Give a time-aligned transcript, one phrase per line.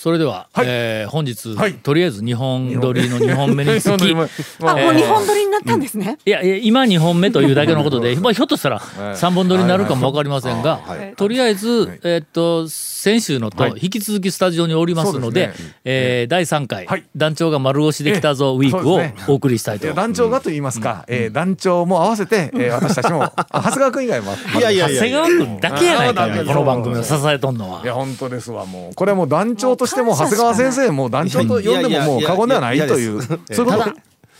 [0.00, 6.16] それでは、はいえー本日、はいとりあえず2本撮りの2本目につきまあ、もう日本撮りになったんですね。
[6.24, 33.72] いやいや今2本目というだけのことで、まあ、ひょっとしたら3本撮りになるかも分かりませんが、はいはいとりあえず、えーっと先週のとはい引き続きスタジオにおりますので,、ですねえー第3回、はい団長が丸腰できたぞウィークをお送りしたいといや団長がと言いますか、えー団長も合わせて、えー私たちもあ長谷川君以外もいやいやいや長谷川君だけやないかこの番組を支えとんのはいや本当ですわもうこれはもう団長としても長谷川先生も団長と呼んでももう過言ではないというそういうこ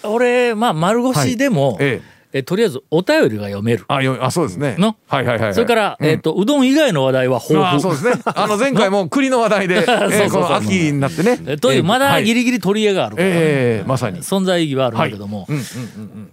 [0.03, 0.11] と？
[0.13, 2.21] 俺まあ丸腰でも、ええ。
[2.33, 3.85] えとりあえずお便りが読める。
[3.89, 4.77] あよあそうですね。
[4.79, 4.97] の？
[5.09, 5.55] はいはいはいはい。
[5.55, 7.77] それから、うんえっ、と、うどん以外の話題は豊富。
[7.77, 8.23] あそうですね。
[8.25, 11.41] あの 前回も栗の話題で、えこの秋になってね。
[11.47, 14.21] えという、まだギリリギリ取り柄があるから、ええまさに。
[14.21, 15.65] 存在意義はあるんだけども、うんうんう
[16.03, 16.33] ん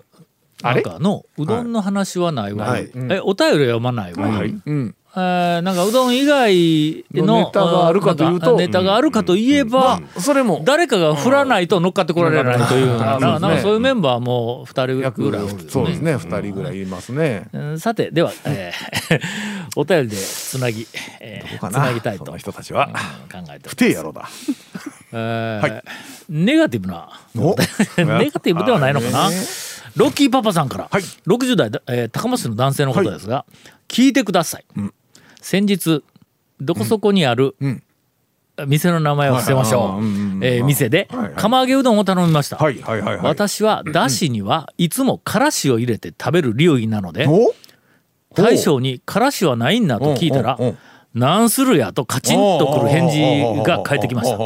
[0.64, 2.90] なんかのうどんの話はないわ、はい。
[3.12, 4.56] えお便りは読まないわ、はい。
[4.66, 4.88] うん。
[4.88, 10.62] えーなんかうどん以外のネタがあるかというとネタがあるかといえば、それも。
[10.64, 13.42] 誰かが振らないと乗っかってこられないというな、うん。
[13.42, 15.48] かそういうメンバーも2人約ぐらい。
[15.70, 16.18] そうですね。
[16.18, 17.48] 二人ぐらいいますね。
[17.52, 17.80] うん。
[17.80, 19.20] さてでは、えー
[19.76, 20.88] お便りでつなぎ、
[21.20, 22.36] えーつななぎたいと。
[22.38, 22.88] 人たちは。
[22.88, 24.30] うん考えて不定やろだ。
[25.14, 25.82] え
[26.30, 27.10] ネガティブな。
[27.38, 27.56] お。
[27.98, 29.30] ネガティブではないのかな、
[29.98, 31.02] ロッキーパパさんから、はい。
[31.02, 33.46] 60代、えー高松市の男性の方ですが、
[33.88, 34.94] 聞いてください、ん。
[35.42, 36.04] 先日
[36.62, 37.84] どこそこにある、うん。
[38.68, 41.34] 店の名前を伏せましょう、はいはいはいうんうんえー店で、はいはい。
[41.36, 43.26] 釜揚げうどんを頼みました、はいはいはいはい。
[43.26, 47.54] 私はだしにはいつもからしを入れて食べる流儀なので、お。
[48.36, 50.78] 大将に「からしはないんだ」と聞いたらおうおうおう
[51.18, 54.38] 「なんするや」とカチンとくる返事が返ってきました。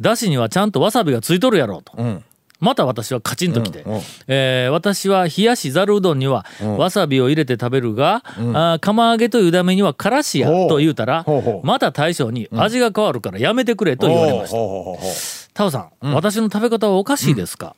[0.00, 1.92] だしにはちゃんとわさびがついとるやろうと。
[1.96, 2.24] うん
[2.60, 3.82] また私はカチンときて。
[3.82, 6.46] うんうん「えー私は冷やしざるうどんには
[6.78, 11.24] わさびを入れて食べるがあー釜揚げというためにはからしや」と言うたら
[11.62, 15.50] また大将に「味が変わるからやめてくれ」と言われました。
[15.52, 17.74] タオさん、私の食べ方はおかしいですか、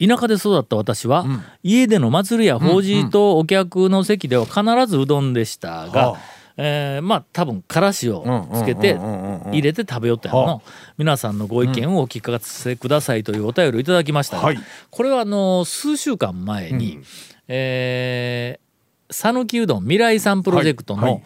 [0.00, 1.24] 田舎で育った私は、
[1.62, 9.40] 家での祭りや法事とお客の席では必ずうどんでしたが、はあえーまあ多分からしをつけてうんうんうんうん。
[9.46, 10.62] うん入れて食べよったやの。
[10.98, 14.58] 皆さんのご意見をお聞かせくださいというお便りをいただきましたが、はい。
[14.90, 17.00] これはあの数週間前に、
[17.48, 18.64] えー
[19.10, 21.12] 讃岐うどん未来さんプロジェクトの、はい。
[21.12, 21.22] はい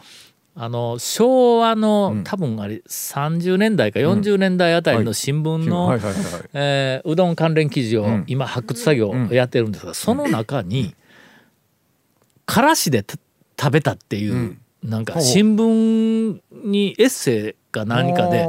[0.61, 2.25] あの昭和の、ん。
[2.25, 5.95] 多分あれ30年代か40年代あたりの新聞の、
[7.05, 8.25] うどん関連記事をん。
[8.27, 10.97] 今発掘作業をやってるんですが、その中に
[12.45, 13.15] からしでた
[13.59, 18.47] 食べたっていう、なんか新聞にエッセイか何かで、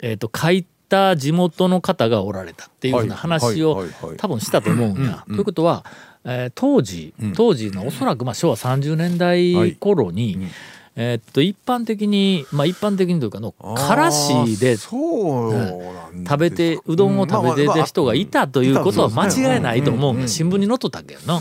[0.00, 3.84] えー、と書いた地元の方がおられたっていうふうな話を
[4.16, 5.24] 多分したと思うんや。
[5.26, 5.84] ということは、
[6.24, 10.38] えー当時当時のおそらくまあ昭和30年代頃に、
[10.96, 21.40] えーっと一般的にまあ一般的にというかのからしで食べてうどんを食べてた人がいたということは間違いないと思う新聞に載っとったけど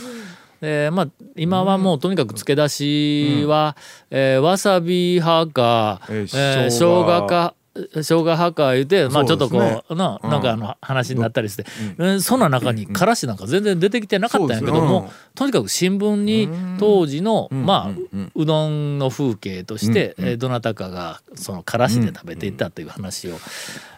[0.62, 0.68] の。
[0.68, 3.76] でまあ、今はもうとにかく漬け出しは、
[4.10, 7.54] えーわさび派か、えーえー生生姜姜か
[7.94, 11.66] 生姜派か言うて、まあ、ちょっとこそうですうななんかあの話になったりして、
[12.00, 18.32] えーそんな中にからしなんか全然出てきてなかったんやけども、そうですねとにかく新聞に当時の、まあうんうん。
[18.34, 23.36] うどんの風景として、えーどなたかがそのからしで食べていたという話を、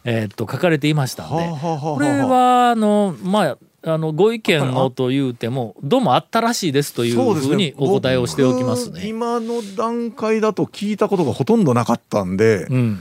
[0.04, 9.08] えーっと書かれていましたんで、これはあのまああのご意見をと言うてもどうもあったらしいですというふうにお答えをしておきます僕ね。
[9.08, 13.00] 今の段階だと聞いたことがほとんどなかったんで、うん、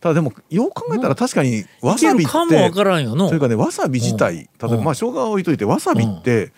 [0.00, 3.28] ただでもよう考えたら確かにわさびってるかもわからんよの。
[3.28, 4.84] それからねわさび自体例えばうん。
[4.84, 6.52] まあ生姜は置いといてわさびって、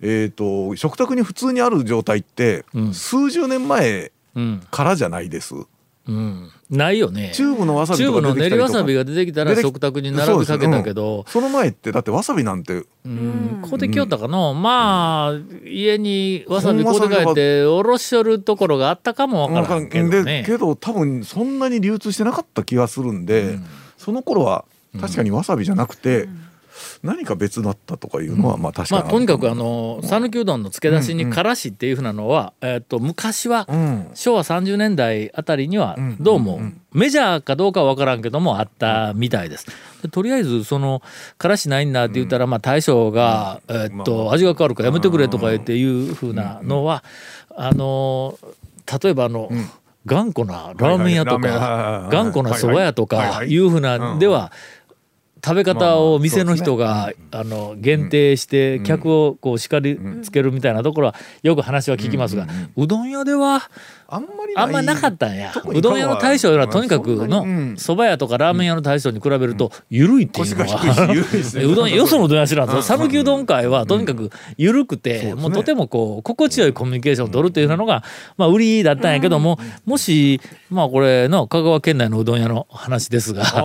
[0.00, 2.94] えー、と食卓に普通にある状態って、うん。
[2.94, 4.62] 数十年前うん。
[4.70, 5.54] からじゃないです。
[5.54, 5.66] うん、
[6.06, 7.32] ないよね。
[7.34, 8.20] チューブのわさびチューとか。
[8.20, 9.44] ブの練りわ出てきたりとかさびが出てきた。
[9.44, 12.84] ら食卓に並びかけたけど、その前ってだってわさびなんて。
[13.04, 20.44] うん、ここで来よったかの、まあ家にわさびこうで帰っておろしよるところがあったかもわからんけどでね。
[20.46, 23.58] けど多分そんなに流通してなかった気がするんで、
[23.96, 24.64] その頃は
[25.00, 26.28] 確かにわさびじゃなくて、
[27.02, 34.10] 何か別だったとかいうのはまあ確かにまあ、とにかくあのの讃岐うどんの漬け出しにからしっていうふうなのは、えっと昔はうん。
[34.14, 36.16] 昭和30年代あたりにはん。
[36.20, 36.60] どうも
[36.92, 39.66] メジャーかどうかは分からんけどもあったみたいです。
[40.02, 41.02] でとりあえずその
[41.38, 47.04] からしないんだって言ったらまあ大将がえっと味が変わるからやめてくれとか言っていうふうなのは
[47.56, 48.38] あの
[49.02, 49.50] 例えばあの
[50.06, 54.52] 頑固なラーメン屋とか頑固なそば屋とかはいうふうなんでは
[55.44, 62.46] 食べ方を店の人が、あの限定して客をこう叱りつけるみたいなところはよく話は聞きますが、
[62.76, 63.70] うどん屋では
[64.08, 65.52] あんまりあんまなかったんや。
[65.66, 67.44] うどん屋の大将よりはとにかくの
[67.76, 71.08] 蕎麦屋とかラーメン屋の大将に比べると緩いっていうのは。
[71.72, 72.82] うどんよそのうどん屋知らんぞうん。
[72.82, 78.02] 讃岐うどん会はとにかく緩くて、ねもうとてもこう心地よいコミュニケーションを取るっていうのが、
[78.36, 80.40] まあ、売りだったんやけども、もし
[80.70, 83.44] まあこれの香川県内のうどん屋の話ですが。
[83.44, 83.62] 香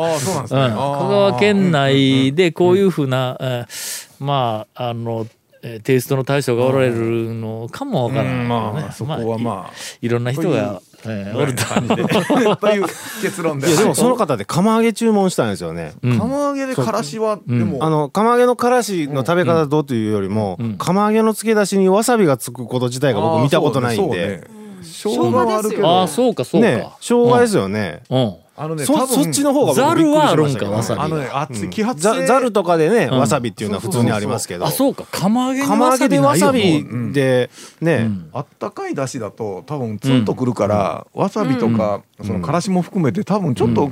[0.49, 5.38] 川県内でこういうふうな、えーまああのえー
[5.83, 8.47] テイストの大将がおられるのかもわからない、うん。
[8.47, 9.73] まあそこはまあ。
[10.01, 11.65] いいろんな人が、えーおると。
[11.65, 12.03] 感じで
[12.55, 12.85] という
[13.21, 13.67] 結論で。
[13.67, 15.93] いやでもその方で釜揚げ注文したんですよね。
[16.01, 16.19] うん。
[16.19, 20.77] 釜揚げでからしはでも、あの釜揚げのからしの食べ方どうというよりも、うん。
[20.77, 24.43] 釜揚げの漬け出しにわさびがつくこと自体が僕見たことないんで、ね。
[24.81, 25.87] 生姜はあるけど。
[25.87, 28.01] ああそうかそうか、ね生姜ですよね。
[28.09, 33.19] うんあのねそ多分そっちの方が僕ざるはあるんかわさびあのね熱い揮発性ざざるとかでね、うん。
[33.19, 34.65] わさびっていうのは普通にありますけど。
[34.65, 35.05] あそうか。
[35.11, 37.49] 釜揚げに釜揚げでわさびんで
[37.81, 38.29] ね、うん。
[38.33, 43.91] あったかいだしだと多分ツンとくるから、わさびとか、そのからしも含めて多分ちょっと、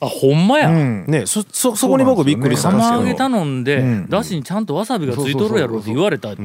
[0.00, 1.06] あほんまや、うん。
[1.06, 3.00] ねそそそこに僕びっくりしたんですけど。
[3.00, 4.08] 釜揚げ頼んで、うん。
[4.08, 6.42] だしにちゃんとわさびがついとるやろって言われたって、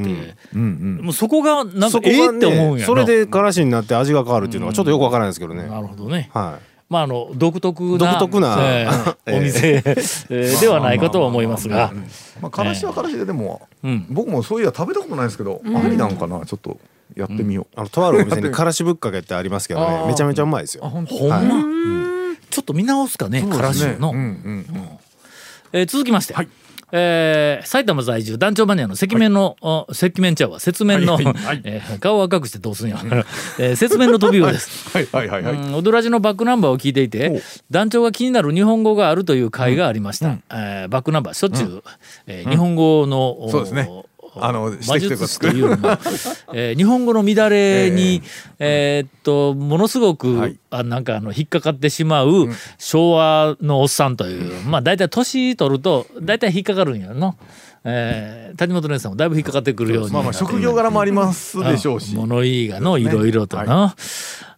[0.54, 2.86] もうそこがなんかええって思うんやな。
[2.86, 6.30] それでからしになって味が変わるっていうのはちょっとよくわからないですけどね、なるほどね。
[6.32, 6.58] は
[6.88, 8.56] まああの独特な独特な。
[8.60, 9.38] えー ええ。
[9.38, 11.92] お店、えー ではないかとは思いますが、
[12.40, 14.06] まあからしはからしででも、うん。
[14.08, 16.78] 僕もそういや食べたことないですけど、ありなんかなちょっと
[17.14, 20.04] やってみよう、い、あのとあるお店に からしぶっかけってありますけどね。
[20.06, 20.86] めちゃめちゃうまいですよ。
[20.86, 21.44] あ本当ほんま、はい。
[22.50, 24.66] ちょっと見直すかねからしの、うんうん
[25.72, 26.34] えー続きまして、
[26.92, 31.60] えー埼玉在住団長マニアの赤面の、お赤面ちゃうわ説明の、はいはいはい。
[31.64, 32.98] えー顔は隠してどうすんや、
[33.58, 34.88] えー説明の飛び子です。
[34.96, 41.82] はいはいはいはい、うん、踊らじのバックナンバーを聞いていて団長が気になる日本語があるという回がありました、えーバックナンバーしょっちゅう、
[42.26, 43.88] えー日本語の、おそうですね
[44.40, 45.88] あの魔術師というのも、
[46.54, 48.22] えー日本語の乱れに、
[48.58, 49.06] えー。
[49.06, 50.56] っとものすごく、はい。
[50.70, 52.48] あなんかあの引っかかってしまう
[52.78, 57.36] 昭和のおっさんという、まあ大体年取ると大体引っかかるんやの。
[57.84, 63.94] えー谷本姉さんもだいぶ引っかかってくるようにまあまあ職業柄もありますでしょうし、物言いがのいろいろとな、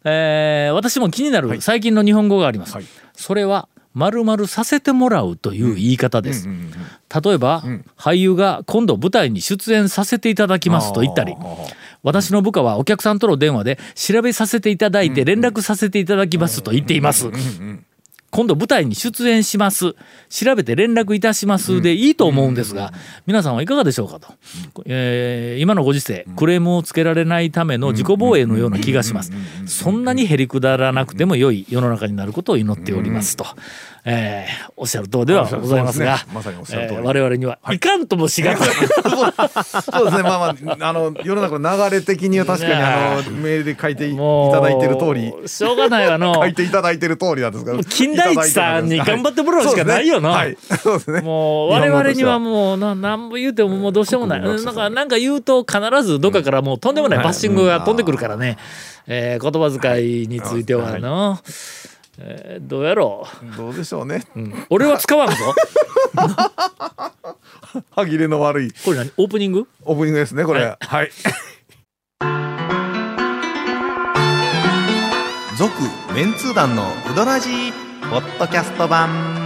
[0.05, 2.85] えー私も気になる最近の日本語があります、はい。
[3.15, 6.49] それは丸々させてもらうという言い方です、
[7.23, 7.63] 例えば、
[7.97, 11.35] 俳優が今度舞台に出演させていただきますと言ったり。
[12.03, 17.31] 私の部下はお客さんとの電話で調べさせていただいて連絡させていただきますと言っています。
[18.31, 19.95] 今度舞台に出演します。
[20.29, 21.81] 調べて連絡いたします。
[21.83, 22.93] でいいと思うんですが
[23.27, 24.35] 皆さんはいかがでしょうかと、
[24.87, 29.33] えー今のご時世クレームをつけられないための自己防衛のような気がします。
[29.67, 33.45] そんなにへりくだらなくても良い世の中になることを祈っておりますと、
[34.05, 37.01] えーおっしゃる通りではございますがすねまさにおっしゃる通り。
[37.01, 37.79] えー我々にはい。
[37.79, 38.69] かんともしがたい。
[39.83, 40.23] そうですね。
[40.23, 45.33] まあまああの世の中の流れ的には確かにあのメールで書いていただいてる通り。
[45.49, 46.35] しょうがないわの。
[46.41, 50.31] 書いていただいてる通りなんですから金田一さんに頑張ってもらうしかないよな。
[50.31, 50.57] はい。
[50.83, 51.21] そうですね。
[51.21, 54.41] もう我々にはもうな何も言うてももうどうしようもない。
[54.41, 58.57] なんかなんか言うと必ずどっかからもうとんでもないバッシングが飛んでくるからね、
[59.07, 61.39] えー言葉遣いについてはの、
[62.23, 64.25] えーどうやろどうでしょうね。
[64.37, 64.67] う、うん。
[64.71, 65.35] 俺は使わんぞ。
[67.91, 68.73] 歯切れの悪い。
[68.85, 69.11] これ何？
[69.17, 69.67] オープニング？
[69.85, 70.77] オープニングですねこれ。
[70.79, 71.11] はい。
[75.57, 75.73] 続
[76.15, 77.73] メンツー団のウドラジー
[78.11, 79.40] ポッドキャスト版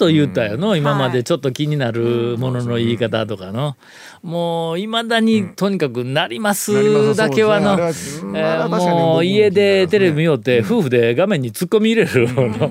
[0.00, 3.76] とを言うたよの、今までちょっと気になるものの言い方とかの、
[4.22, 12.70] もういまだにとにかくなりますだけはの、ねえーももう家でテレビ見よって夫婦で画面に突っ込み入れるの、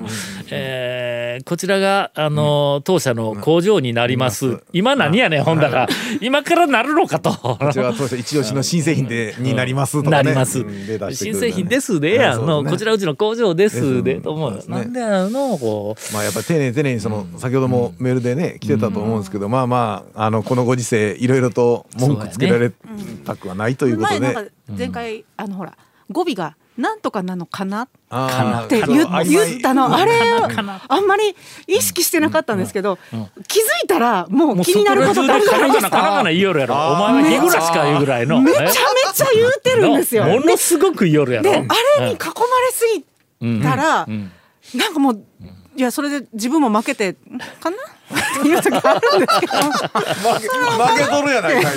[0.50, 1.09] えー
[1.44, 5.88] こちらがあの当社の工場になります、今何やねんほんだら。
[6.20, 7.30] 今からなるのかと。
[7.32, 10.22] こちらは当初一押しの新製品でになりますとかね。
[10.24, 10.64] なります。
[11.14, 12.70] 新る製品ですでやんね。
[12.70, 14.52] こちらうちの工場ですでですと思う。
[14.54, 14.76] よそうですね。
[14.76, 16.14] なんでやのこう。
[16.14, 22.70] まあやっぱり丁寧に丁寧にその先ほどもメールでね来てたと思うんですけどまあまああのこのご時世いろいろと文句つけられ
[23.24, 24.50] たくはないということで。
[24.76, 25.76] 前回、あのほら
[26.10, 27.88] 語尾が「なんとかなのかなっ
[28.68, 29.94] て言ったの。
[29.94, 30.12] あれ
[30.88, 32.98] あんまり意識してなかったんですけど
[33.46, 36.30] 気づいたらもう気になることがあるじゃないですカナカナカナカナか。
[36.30, 36.74] 言いよるやろ。
[36.74, 38.40] お前は日暮らしか言うぐらいの。
[38.40, 40.24] めちゃめちゃ言うてるんですよ。
[40.24, 41.50] ものすごく言いよるやろ。
[41.50, 41.60] であ
[42.00, 42.16] れに囲まれ
[42.72, 42.86] す
[43.40, 44.06] ぎたら、
[44.74, 45.24] なんかもう
[45.80, 47.14] いやそれで自分も負けて
[47.58, 47.76] かな？
[47.78, 49.70] っていう時あるんですけど負
[50.42, 51.70] け負けとるやないか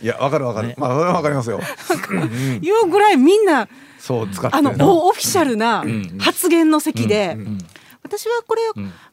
[0.00, 0.04] い。
[0.04, 0.72] いやわかるわかる。
[0.78, 1.58] まあわかりますよ。
[2.62, 3.66] いうぐらいみんな
[3.98, 4.70] そう使ってあの
[5.08, 5.84] オフィシャルな
[6.20, 7.36] 発言の席で、
[8.04, 8.62] 私はこれ、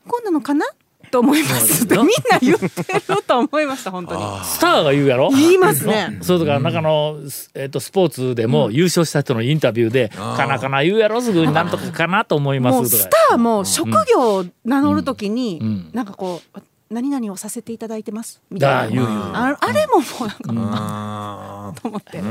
[0.08, 0.68] こうなのかな？
[1.12, 4.22] と思いますってみんな言ってると思いました本当に。
[4.44, 5.30] スターが言うやろ？
[5.30, 6.18] 言いますね。
[6.22, 7.18] そうとか中の、
[7.54, 15.90] えっとスポーツでも優勝した人のインタビューで「かなかな言うやろすぐになんとかかなと思います」スターも職業を名乗るときに、ん。
[15.94, 18.82] なんかこう何々をさせていただいてますみたいな。
[18.82, 22.22] あ言う言うああれももうなんか、あと思って、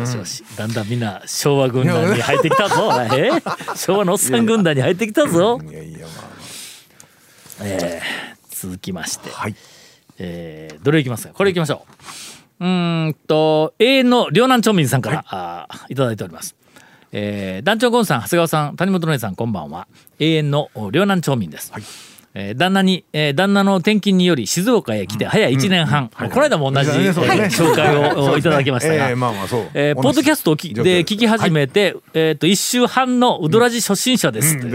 [0.56, 2.92] だんだんみんな昭和軍団に入ってきたぞ。
[3.16, 3.30] え
[3.74, 5.56] 昭和のおっさん軍団に入ってきたぞ。
[5.62, 6.30] ーいやいやまあ。
[7.62, 9.54] えー続きまして、はい。
[10.18, 11.32] えーどれいきますか？
[11.32, 11.86] これいきましょ
[12.60, 12.64] う。
[12.64, 16.56] うーんと永遠の両南町民さんから、あーいただいております。
[17.12, 19.88] えー団長ゴンさん長谷川さん谷本姉さんこんばんは。
[20.18, 21.72] 永遠の両南町民です、
[22.34, 29.10] えー旦那に、えー旦那の転勤により静岡へ来て早1年半、この間も同じ、紹介をおいただきましたが、
[29.74, 34.66] ええポッドキャストをきで聞き始めて、えっ、と1週半のウドラジ初心者ですって、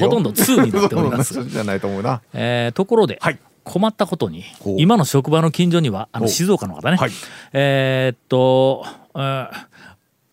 [0.00, 1.34] ほとんど2になっております。
[1.38, 2.20] 初心じゃないと思うな。
[2.34, 3.38] えーところで、はい。
[3.64, 4.44] 困ったことに
[4.76, 7.10] 今の職場の近所にはあの静岡の方ね、はい。
[7.52, 8.84] えーっと、
[9.14, 9.71] えー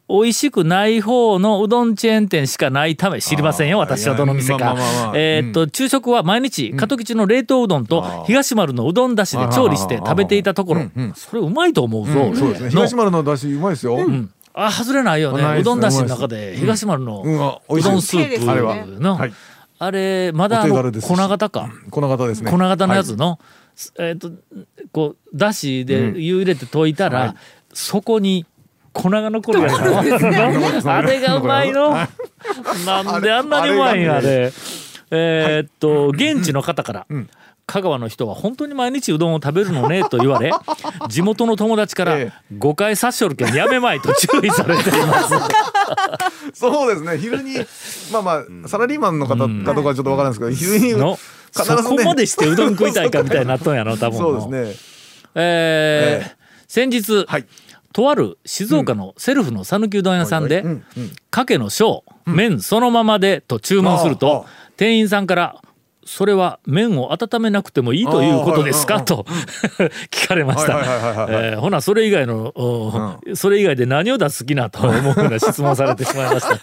[0.09, 4.75] 美味しくない方のうどんチェーン店しかないため知りませんよ私はどの店か。
[5.15, 10.81] えーっと昼食は毎日加藤吉の冷凍うどんと東丸のうどんだしで調理して食べていたところ。
[11.15, 12.65] それうまいと思うぞ、そうですね。
[12.65, 13.97] の東丸の出汁うまいですよ。
[13.97, 14.33] うん。
[14.55, 15.59] あ外れないよね。
[15.59, 17.21] うどんだしの中で東丸の
[17.69, 18.85] うどんスープあれは。
[18.87, 19.33] のはい。
[19.77, 21.69] あれまだ粉型か？
[21.91, 22.49] 粉型ですね。
[22.51, 23.39] 粉型のやつの、
[23.99, 24.31] えっ、と
[24.91, 27.35] こうだしで湯入れて溶いたら、はい。
[27.73, 28.47] そこに
[29.01, 31.91] 粉が残るやつあれがうまいの。
[32.85, 34.51] なんであんなにうまいんやああれ
[35.11, 37.29] えーっと現地の方から、ん。
[37.69, 40.51] 香川の人は本当に毎日うどんを食べるのね と言われ
[41.07, 45.33] 地元の友達からえ誤解さっしょるけんやめまいと注意されています。
[46.59, 47.17] そうですね。
[47.19, 47.57] 昼に
[48.11, 48.31] まあま
[48.65, 51.17] あサラリーマンの方かどうかはちょっとわからないですけど昼にね
[51.51, 54.17] そこまでしてうどん食いたいかみたいになっとんやろ多分。
[54.17, 54.75] そうですね。
[55.35, 56.35] えーえ。
[56.67, 57.45] 先日、はい
[57.93, 64.49] とある静岡のセルフの讃岐うどん屋さんでうんうん「かけの小麺そのままで」と注文するあとあ。
[64.77, 65.61] 店員さんから
[66.11, 69.25] 「それは麺を温めなくてもいいということですか?」と
[70.09, 71.57] 聞かれました。
[71.61, 76.55] ほなそれ以外のおそれ以外で何を出す気なと 思うような質問されてしまいました。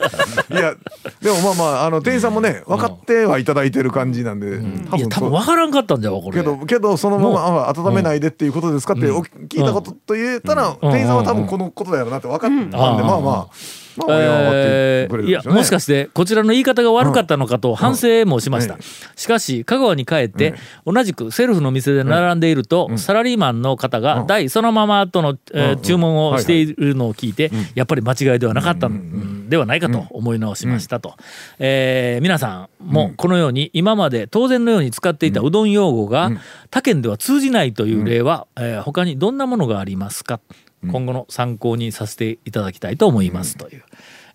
[0.59, 0.75] いや
[1.23, 4.59] でもまあまああの店員さんもね分かってはいただいてる感じなんで
[4.91, 6.38] 多いや多分からんかったんじゃわこれ。
[6.38, 6.43] け。
[6.43, 7.38] どけどそのまま
[7.69, 18.76] あ温めないでっていうことですかってお聞いたことと言えたら店員さんは多分このことだよなって分かったんでまあまあえーいやもしかしてこちらの言い方が悪かったのかと反省もしました、
[19.15, 29.49] しかし香川に帰って同じくセルフの店で並んでいると、サラリーマンの方が大そのままとの、えー注文をしているのを聞いて、やっぱり間違いではなかったん。
[29.49, 31.15] ではないかと思い直しましたと、
[31.59, 36.33] えー皆さんもこのように今まで当然のように使っていたうどん用語が
[36.71, 40.41] 他県では通じないという例は、えー他にどんなものがありますか？
[40.83, 43.85] 今後の参考にさせていただきたいと思いますという、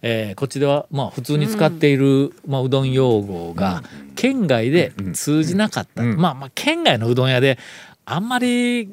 [0.02, 3.84] えーこっちではまあ普通に使っている、まあ、うどん用語が
[4.16, 7.58] 県外で通じなかった、まあまあ県外のうどん屋で
[8.14, 8.88] あんまり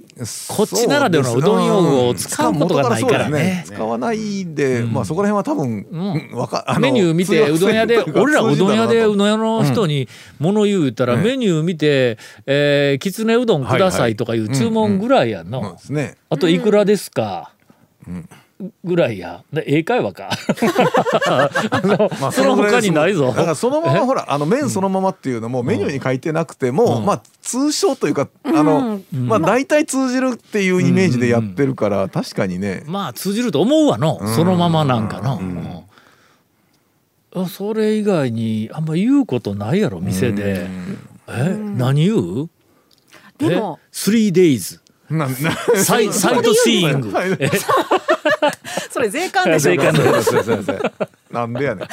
[0.47, 3.65] こっちならではのうどん用語を使うことがないからね。
[3.67, 5.87] 使わないんで、まあそこら辺は多分、ん。
[5.91, 10.09] うんメニュー見てうどん屋で俺らうどん屋でうどん屋の人に
[10.39, 11.23] 物言うたらうん。
[11.25, 15.51] メニュー見て「えーきつねうどんください」とかいう注文ぐらいやん。
[15.51, 15.77] の。
[16.31, 17.51] あといくらですか、
[18.85, 19.43] ぐらいや。
[19.53, 20.31] で英会話か。
[22.21, 23.27] まあその他にないぞ。
[23.29, 23.35] だ。
[23.35, 32.83] からそのままほらあの麺そのままっていうのもメニューに書いてなくても、まあ通称というかあの、まあ大体通じるっていうイメージでやってるから、確かにね。
[32.87, 35.39] まあ通じると思うわの、そのままなんかの。
[35.41, 35.85] うん。
[37.43, 40.67] あそれ以外にあんま言うことないやろ店で。
[41.29, 41.57] え？
[41.77, 42.51] 何言う？
[43.39, 45.29] でもえ？3days なな
[45.77, 47.13] サイサイトシーイング
[48.91, 49.73] それ税関でしょ。
[49.73, 49.95] 税関
[51.31, 51.89] なんでやねん。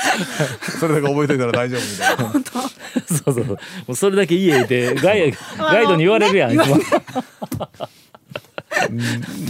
[0.80, 2.70] それだけ覚えといたら大丈夫みたいな。
[3.08, 3.58] そうそうも
[3.90, 6.58] うそれだけ家でガイガイドに言われるやん、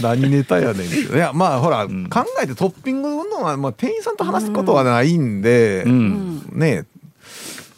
[0.02, 1.92] 何ネタやねんいやまあほら、考
[2.42, 6.42] えてトッピングのはまあ店員さんと話すことはないんで、ん。
[6.52, 6.84] ね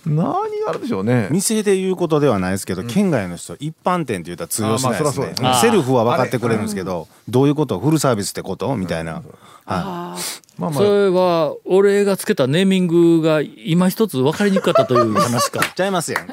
[0.09, 1.29] 何があるでしょうね。
[1.31, 5.35] 店で言うことではないですけど、県外の人一般店って言ったら通用しないですね。
[5.61, 7.79] セルフは分かってくれるんですけどどういうこと？
[7.79, 8.75] フルサービスってこと？
[8.77, 9.23] みたいな、
[9.65, 10.17] は
[10.59, 15.65] まあまそれは俺がつけたネーミングが今一つ分かりにくかったという話か。
[15.65, 16.27] い、 ちゃいますやん。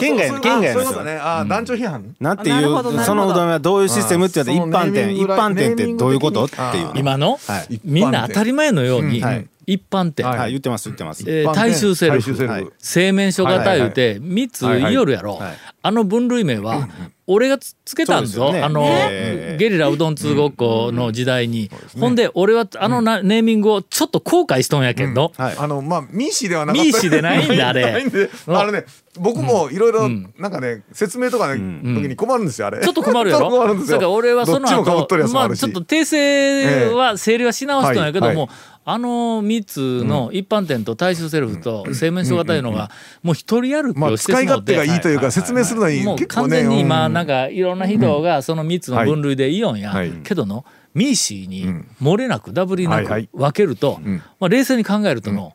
[0.00, 1.04] 県外そう県外の人。
[1.04, 1.18] ね。
[1.20, 2.14] あー団長批判。
[2.20, 3.78] なんていうそのうどんはど。
[3.78, 6.44] ういうシステムって言われて一般店一般店ってどういうこと？
[6.44, 6.84] ってい。
[6.84, 9.24] う今の、はいみんな当たり前のように、うん。
[9.24, 10.50] はい一般店、はい。
[10.50, 11.24] 言ってます言ってます。
[11.26, 12.18] えー大衆セルフ。
[12.18, 12.52] 大衆セルフ。
[12.52, 12.68] はい。
[12.78, 15.40] 製麺所型言うて3つ言いよるやろ、はい。
[15.42, 16.88] はいあの分類名は
[17.26, 18.62] 俺がつつけたんぞ、ね。
[18.62, 25.56] あの、ねゲリラうどん通ごっこの時代に、ほんで俺はあのなネーミングをちょっと後悔しとんやけど、はい。
[25.58, 26.82] あのまあミーシーではなかった。
[26.84, 28.06] ミーシーでないんだ あれ。
[28.46, 28.84] あのね
[29.18, 30.32] 僕もいろいろん。
[30.38, 32.78] なんかね説明とかね時に困るんですよあれ。
[32.80, 33.50] ちょっと困るやろ？
[33.50, 33.96] 困るんですよ。
[33.96, 35.64] だから俺はそのどっちも被っ後とるやつもまあるし。
[35.64, 38.36] あちょっと訂正は整理はし直しとんやけども、はい。
[38.36, 38.48] はい
[38.84, 42.90] あの3つの一般店と大衆セルフと製麺所型いうのが
[43.22, 46.56] もう一人歩きまあをしてしまって、使い勝手がいいというか説明するのにもう結構ね。
[46.56, 50.10] 完全に今うんなんかいろんな人がその3つの分類でいいよんや、はい。
[50.24, 51.66] けどのミーシーに
[52.02, 54.22] 漏れなくダブりなく分けると、ん。
[54.40, 55.54] まあ、冷静に考えるとの、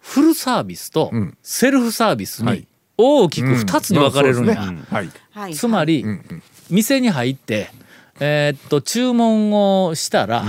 [0.00, 1.36] フルサービスとん。
[1.42, 2.66] セルフサービスにはい。
[2.98, 4.56] 大きく2つに分かれるんや。
[5.54, 6.42] つまり、んうん。
[6.70, 7.68] 店に入って、
[8.18, 10.44] えーっと注文をしたら、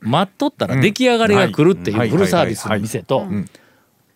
[0.00, 2.10] 待っとったら出来上がりが来るっていうはい。
[2.10, 3.46] フルサービスの店とん。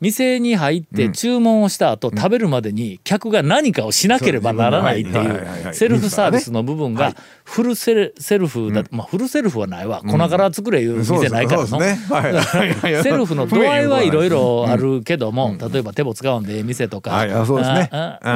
[0.02, 10.02] 店に入って注文をした後、食べるまでに客が何かをしなければならないっていそうセルフサービスの部分がフルセルセルフだ、まあフルセルフはないわ。
[10.02, 11.78] 粉から作れいう店ないからの。
[11.78, 11.96] ね。
[13.00, 17.30] セルフの度合いは いろいろあるけども、例えば手も使うんでええ店とか、はい。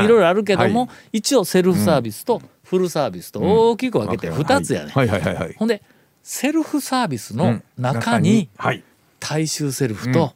[0.06, 5.08] ろいろあるけども、は一応セルフサービスとフルサービスと大きく分けて2つやね、はい。
[5.08, 5.20] はい。
[5.20, 5.34] はい。
[5.34, 5.54] はい。
[5.58, 5.82] ほんで
[6.28, 7.62] セルフサービスのうん。
[7.78, 8.82] 中にはい。
[9.20, 10.34] 大衆セルフと、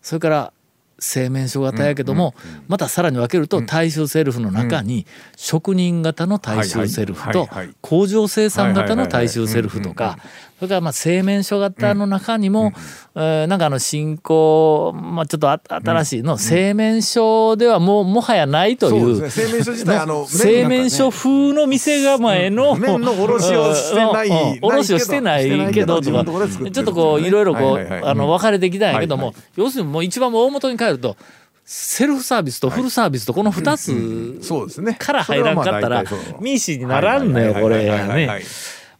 [0.00, 0.52] それから
[0.98, 2.34] 製麺所型やけども、
[2.68, 5.06] またさらに分けると大衆セルフの中に
[5.36, 7.50] 職人型の大衆セルフと
[7.82, 10.18] 工場生産型の大衆セルフとか
[10.58, 12.72] それからまあ製麺所型の中にも、
[13.16, 19.22] えーなんかあの新興、まあ、ちょっとあ新しいの製麺所ではもうもはやないという。
[19.22, 19.30] ね。
[19.30, 24.52] 製麺所自体あの製麺所風の店構えの麺の卸をしてないうん。
[24.52, 24.58] うん。
[24.62, 31.16] 卸をしてないけどとかちょっとこういろいろこうはいはいはいあの分かれてきたんやけどもはい要するにもう一番大元に帰ると
[31.64, 34.94] セルフサービスとフルサービスとこの2つそうですね。
[34.94, 36.02] から入らんかったら
[36.40, 38.40] ミーシーにならんのよこれはいはいはいはいはい。
[38.40, 38.44] ね。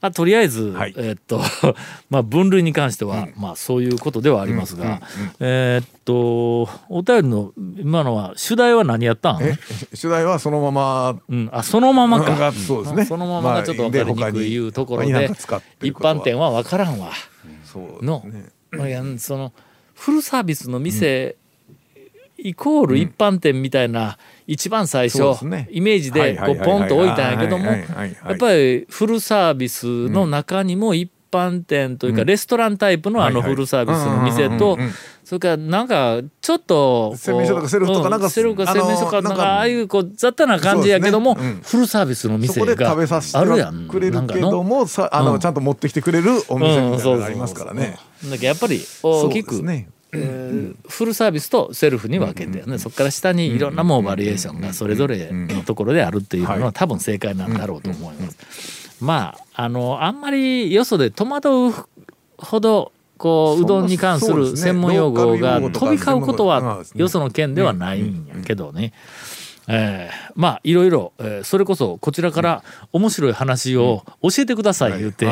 [0.05, 0.95] まあ、とりあえず、はい。
[0.99, 1.41] えーっと
[2.11, 5.01] まあ分類に関しては、まあそういうことではありますが、
[5.41, 9.43] えーっとお便りの今のは主題は何やったん？
[9.43, 9.57] え
[9.95, 11.17] 主題はそのまま。
[11.27, 12.33] うん、あそのままか。
[12.33, 13.07] がそうですね。
[13.07, 17.11] そのままがちょっと分かりにくいいうところで,、まあ他に何か使ってる一般店は分からんわ。
[17.65, 18.31] そうので
[18.77, 18.89] すね。
[18.91, 19.55] いやその
[19.95, 21.37] フルサービスの店、
[22.45, 25.23] イコール一般店みたいな一番最初、
[25.71, 27.79] イメージでこうポンと置いたんやけどもや
[28.35, 34.79] っぱりフルサービスの中にも一般店というかレストランタイプのあのフルサービスの店と
[35.25, 43.89] それからなんかちょっとこう製麺所とかセルフとかなんかうんセルフか製麺所かなんかああいうこう雑多な感じやけども、フルサービスのそ店があるやん。
[43.89, 45.27] くれるけどもさあうん。
[45.33, 47.99] のちゃんと持ってきてくれるお店みたいなのがありますからね。
[48.23, 49.63] うんだけどやっぱり大きく、
[50.89, 59.05] フルサービスとセルフに分けて、ねそこから下にいろんなもうバリエーションがそれぞれのところであるっていうのは多分正解なんだろうと思います。
[59.05, 61.73] まああのあんまりよそで戸惑う
[62.39, 68.93] ほどこううどんに関する専門用語が飛び交うことはよその県ではないんやけどね。
[69.67, 75.27] えーまあいろいろ、えーそれこそこちらから面白い話を教えてください言うて、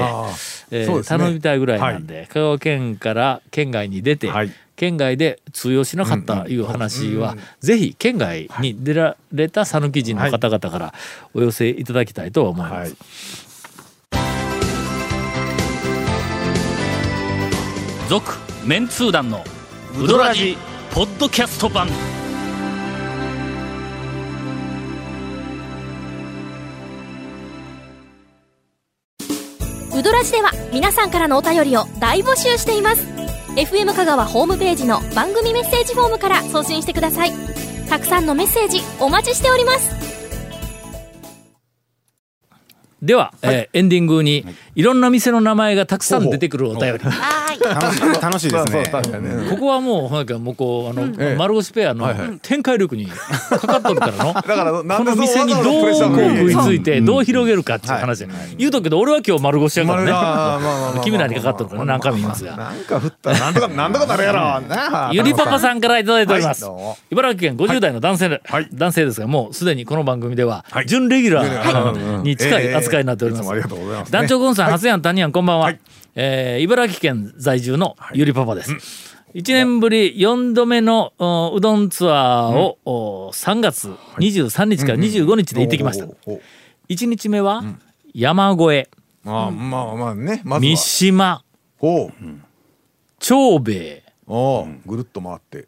[0.70, 10.92] 頼みたいぐらいなんで、香川県から県外に出て、はい県外で通用しなかったいう話は、ぜひ県外に出られた讃岐人の方々から
[11.34, 12.72] お寄せいただきたいと思います。
[12.72, 12.96] はい。
[18.08, 18.32] 続
[18.66, 19.44] メンツー団の
[20.00, 20.56] ウドラジ
[20.90, 21.86] ポッドキャスト版
[29.94, 33.11] ウドラジでは皆さんからのお便りを大募集しています
[33.56, 37.32] FM 香川ホームページの番組メッセージフォームから送信してください。
[37.88, 39.90] たくさんのメッセージお待ちしております。
[43.02, 44.82] では、えーエンディングにい。
[44.82, 47.00] ろんな店の名前がたくさん出てくるお便り、
[47.58, 49.50] は楽しい楽しいですね。
[49.50, 51.36] ここはもうなんかもうこうあの、ええ。
[51.36, 52.08] 丸腰ペアの
[52.42, 54.32] 展開力にかかっとるからの。
[54.34, 58.20] だからこの店にどうこう食いついてどう広げるかっていう話。
[58.20, 60.04] で、言うとくけど俺は今日丸腰やから
[60.92, 64.62] ね、君らにかかっとるから何回も言いますが、なんか降ったらなんとかなんとかなるやろ。
[65.12, 66.66] ゆりパパさんからいただいております、
[67.10, 68.40] 茨城県50代の男性
[68.72, 70.86] 男性ですがもうすでにこの番組でははい。
[70.86, 71.48] 準レギュラはい。
[71.48, 74.18] ーに近い扱いになっております、ええいつもありがとうございますね。
[74.18, 75.72] 団長ゴンさん、初やん、谷やん、こんばんは。
[76.14, 79.16] はいえー茨城県在住のゆりパパです。
[79.34, 86.06] 一年ぶり4度目のおうどんツアーを、お3月23日から25日で行ってきました。
[86.06, 86.42] ほうほうほ
[86.90, 87.64] 1日目は
[88.14, 88.90] 山越え、
[89.24, 91.44] うまあまあまあね三は島、
[93.18, 95.66] 長兵衛、ああぐるっと回って。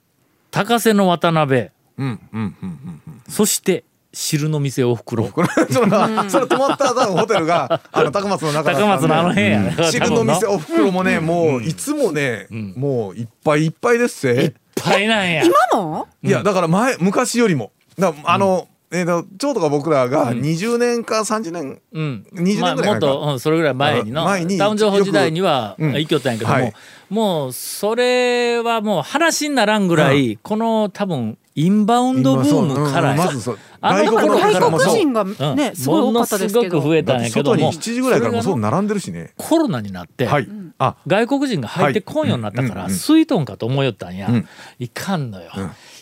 [0.50, 3.22] 高瀬の渡辺、うんうんうんうん。
[3.28, 5.28] そして汁の店おふくろ。
[5.70, 9.60] それがそれ泊まった多分ホテルが あの高松の中高松のあの辺や。
[9.60, 9.76] ね。
[9.90, 15.42] 汁の店おふくろもねもういつもねもういっぱいいっぱいですいっせぱいなんや。
[15.44, 17.72] 今もいやだから前昔よりも。
[17.98, 22.82] だあのえーとちょうどか僕らが20年か30年うん、20年ぐらい前か。
[22.82, 25.94] まあ、もっと、うん、それぐらい前にのあ前にダウン情報時代にはよくうん。
[25.94, 26.72] 行きよったんやけども、はい。
[27.10, 33.58] もうそれはもう話にならんぐらい、この多分インバウンドブームからまずそう。
[33.80, 35.56] 外も国人がうん。
[35.56, 36.68] ねすごい多かったですけど。
[36.68, 39.32] ものすごく増えたんやけど外にも7時ぐらいからもうそう並んでるしね。
[39.36, 40.48] コロナになって、はい。
[40.78, 40.96] あ。
[41.06, 42.92] 外国人が入ってこんようになったから、はい。
[42.92, 44.48] うんスイートンかと思いよったんや、うん。
[44.78, 45.50] いかんのよ、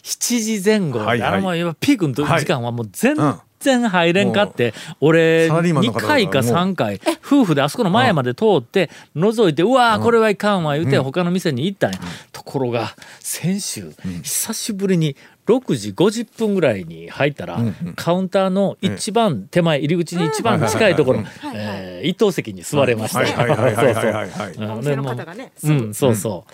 [0.03, 1.33] 7時前後、はいはい。
[1.35, 3.41] あの今ピークの時間はもう全うん。
[3.63, 12.01] 然入れんかって、俺サラリーマンの2方回か3回夫婦であそこの前まで通って覗いてうわーこれはいかんわ言うて他の店に行ったんや、
[12.33, 17.61] ところが先週久しぶりに6時50分ぐらいに入ったら、
[17.97, 21.25] カウンターの一番手前入り口に一番近いところ、
[21.55, 23.21] えー一等席に座れました。
[23.21, 23.29] はい。
[23.33, 23.51] はい。
[23.51, 23.75] はい。
[23.75, 23.75] はい。
[23.75, 23.75] はい。
[23.77, 24.31] そうそうはい。
[24.31, 24.53] はい。
[24.55, 26.45] ううん、そうそ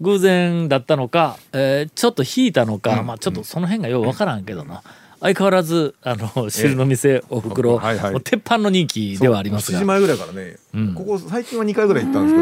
[0.00, 2.52] う、偶然だったのか、えーちょっと引い。
[2.52, 4.82] たのか、まあちょっとその辺がようわからんけどな。
[5.20, 8.20] 相変わらずあの汁の店おふくろ、はい。
[8.22, 10.18] 鉄板の人気ではあります7時が前ぐらい。
[10.18, 12.04] からね、んここ最近は2回ぐらい。
[12.04, 12.40] 行ったんですけ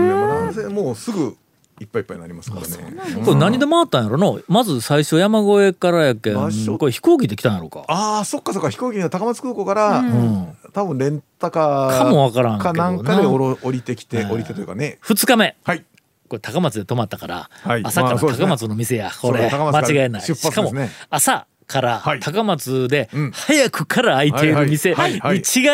[0.63, 1.37] どね、もうすぐ
[1.81, 3.23] いっぱいいっぱいになりますからね。
[3.25, 7.85] これ何で回ったんやろのまず最初山越えからやけんこれ飛行機で来たんやろか。
[7.89, 8.71] ああそっかそっか。
[8.71, 10.57] 飛行機の高松空港から、ん。
[10.73, 12.73] 多分レンタカーかもわからんけどな。
[12.73, 14.99] かなんかで降りてきてはい降りてというかね。
[15.03, 15.57] 2日目。
[15.65, 15.85] はい。
[16.29, 17.83] これ高松で泊まったから、はい。
[17.85, 20.23] 朝から高松の店や、これ間違いない。
[20.23, 20.73] しかも
[21.11, 22.21] 朝からはい。
[22.21, 23.31] 高松でうん。
[23.33, 24.97] 早くから開いている店に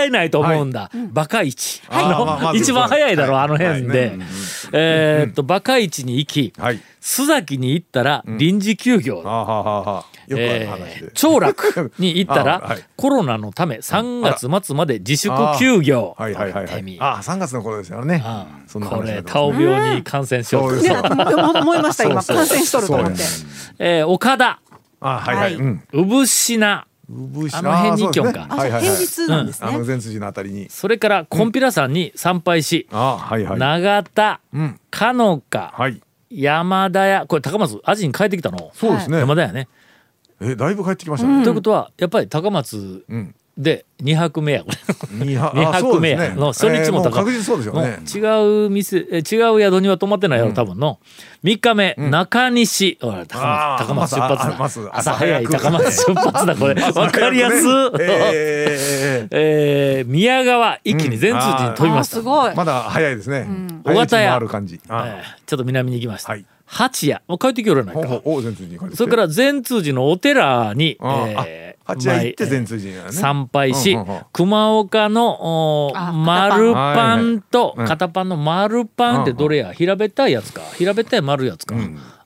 [0.03, 1.83] 違いないと思うんだ、バカ市。
[1.91, 4.19] のず 一番早いだろう、はいあの辺で、
[4.73, 6.81] えーっとバカ市に行きはい。
[7.03, 9.23] 須崎に行ったら臨時休業、
[11.15, 16.15] 長楽に行ったら、 コロナのため3月末まで自粛休業。
[16.17, 18.23] あー3月の頃ですよね。
[18.73, 22.23] これタオ病に感染し思いました今。
[22.23, 23.23] 感染しとると思って。
[23.81, 24.61] えー岡田
[25.03, 25.63] あはいはい、はい。
[25.63, 25.83] うん。
[25.93, 28.71] 産品産しあの辺に行きよんかね。
[28.71, 29.69] 平日なんですね。
[29.69, 30.71] あの善辻のあたりに。
[30.71, 33.59] それからコンピラ山に参拝し、あーはいはい。
[33.59, 34.81] 永田うん。
[34.91, 36.01] かのかはい。
[36.31, 37.27] 山田屋。
[37.27, 38.71] これ高松アジに帰ってきたの？
[38.73, 39.69] そうですね、山田屋ね、
[40.41, 45.25] えだいぶ帰ってきましたね、ということはやっぱり高松うんで2泊目やこれ。
[45.27, 46.35] 二泊 目や。
[46.35, 50.99] の初日も高えーう確実そうですよもうね違う店え違う宿には泊まってないやろ多分の。
[51.45, 52.97] 3日目、中西。
[53.01, 54.91] 高松高松出発だ。
[54.99, 56.75] 朝早い高松出発だこれ。
[56.83, 57.57] わかりやす、
[58.01, 62.23] えーえー宮川一気に全通寺に飛びました、
[62.55, 63.47] まだ早いですね。
[63.85, 64.35] 小型屋。
[64.35, 64.81] ある感じ。
[64.89, 66.45] あえーちょっと南に行きました、はい。
[66.65, 68.23] 八谷もう帰ってきよるやないか。
[68.95, 73.13] それから善通寺のお寺に、あえーあ八谷行って前善通寺にね。
[73.13, 74.21] 参拝し、うんうんうん。
[74.33, 79.73] 熊岡の丸パンと片パンの丸パンってどれや？
[79.73, 80.63] 平べったいやつか。
[80.77, 81.75] 平べったい丸いやつか、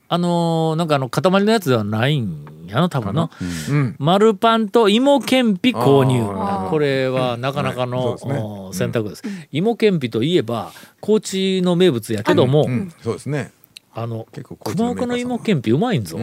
[0.09, 3.29] あのーなんかあの塊のやつではないんやの多分の、
[3.71, 3.95] うん。
[3.97, 6.69] 丸パンと芋けんぴ購入。
[6.69, 8.27] これはなかなかの、はい。
[8.27, 8.39] ね。
[8.39, 12.93] お選択です、芋けんぴといえば高知の名物やけども、うん。
[13.01, 13.51] そうですね。
[13.93, 14.27] あの
[14.63, 16.19] 熊岡の芋けんぴうまいんぞ、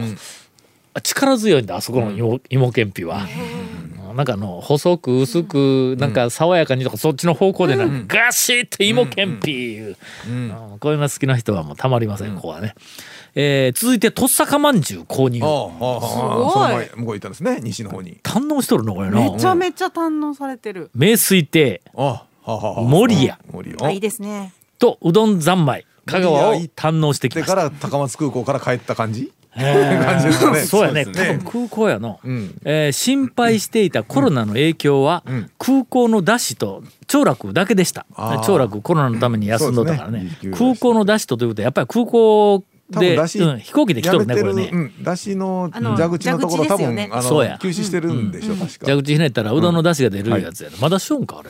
[1.01, 3.27] 力強いんだあそこの芋,、芋けんぴは、
[4.15, 10.77] なんかあの細く薄くなんか爽やかにとかそっちの方向でな、ガシッと芋けんぴいう、うん。
[10.79, 12.75] こういうの好きな人はもうたまりません、ここはね、
[13.35, 15.41] えー続いてとっさかまんじゅう購入。
[15.43, 16.51] ああ、ああ、すごい。
[16.51, 17.59] その前向こう行ったんですね。
[17.61, 18.19] 西の方に。
[18.23, 20.89] 堪能しとるのこれなめちゃめちゃ堪能されてる。
[20.95, 21.81] 名水亭。
[21.95, 22.81] あ、はあはあはあ。
[22.83, 23.37] 守屋。
[23.81, 24.53] あいいですね。
[24.79, 25.85] とうどん三昧。
[26.05, 27.55] 香川を堪能してきでました。
[27.55, 29.33] から高松空港から帰った感じ？
[29.55, 30.59] 感じです かね。
[30.59, 31.05] そうやね。
[31.05, 32.53] 多分空港やの、ん。
[32.65, 35.23] えー心配していたコロナの影響は、
[35.57, 38.05] 空港のダッシュと長楽だけでした。
[38.45, 40.29] 長楽コロナのために休んどったからね。
[40.57, 43.27] 空港のダッシュとということはやっぱり空港で、うん、
[43.59, 47.09] 飛行機で来とるねこれね、てうん、出汁のあの蛇口のところ多分、蛇口ですよね。
[47.11, 47.51] あそうや。
[47.53, 48.85] の休止してるんでしょ、確か。
[48.85, 51.49] 蛇口ひねったらうどんの出汁が出るやつやろ、まだしよんかあれ。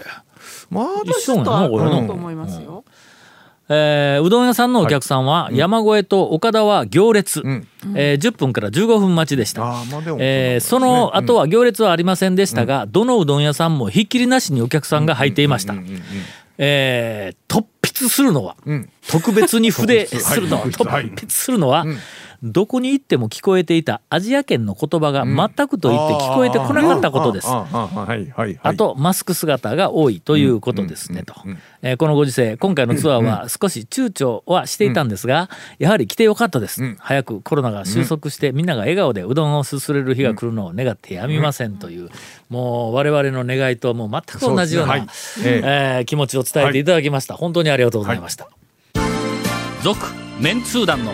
[0.70, 2.86] まあ一緒やとあるなこれのと思いますよ。
[3.68, 7.68] えーうどん屋さんのお客さんは、山越えと岡田は行列、ん。
[7.96, 9.84] えー10分から15分待ちでした。
[10.20, 15.74] えーその後は行列はありませんでしたが、どのうどん屋さんもひっきりなしにお客さんが入っていました。
[16.58, 18.90] えー突筆するのは、ん。
[19.10, 20.72] 特別に筆 するのは、はい。
[21.06, 21.86] 突筆するのは、
[22.46, 27.48] どこに行っても聞こえていたアジア圏の言葉が全くと言って聞こえてこなかったことです。
[27.50, 31.34] あとマスク姿が多いということですねと、
[31.82, 42.10] えーこのご時世今回のツアーは少し躊躇はしていたんですが、やはり来てよかったです、早くコロナが収束してみんなが笑顔でうどんをすすれる日が来るのを願ってやみませんという、
[42.50, 44.98] もう我々の願いともう全く同じような
[45.44, 48.50] えー気持ちを伝えていただきました、本当にありがとうございました、
[49.84, 50.00] 続
[50.40, 51.14] メンツー団の